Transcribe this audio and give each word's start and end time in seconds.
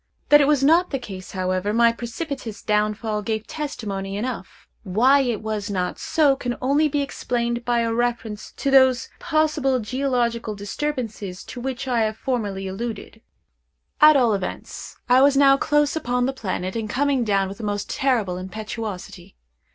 That 0.29 0.41
it 0.41 0.47
was 0.47 0.63
not 0.63 0.89
the 0.89 0.97
case, 0.97 1.33
however, 1.33 1.75
my 1.75 1.91
precipitous 1.91 2.63
downfall 2.63 3.21
gave 3.21 3.45
testimony 3.45 4.17
enough; 4.17 4.67
why 4.81 5.19
it 5.19 5.43
was 5.43 5.69
not 5.69 5.99
so, 5.99 6.35
can 6.35 6.57
only 6.59 6.87
be 6.87 7.03
explained 7.03 7.63
by 7.63 7.81
a 7.81 7.93
reference 7.93 8.51
to 8.53 8.71
those 8.71 9.09
possible 9.19 9.79
geological 9.79 10.55
disturbances 10.55 11.43
to 11.43 11.61
which 11.61 11.87
I 11.87 11.99
have 11.99 12.17
formerly 12.17 12.67
alluded. 12.67 13.21
At 14.01 14.17
all 14.17 14.33
events 14.33 14.97
I 15.07 15.21
was 15.21 15.37
now 15.37 15.55
close 15.55 15.95
upon 15.95 16.25
the 16.25 16.33
planet, 16.33 16.75
and 16.75 16.89
coming 16.89 17.23
down 17.23 17.47
with 17.47 17.59
the 17.59 17.63
most 17.63 17.87
terrible 17.87 18.37
impetuosity. 18.39 19.35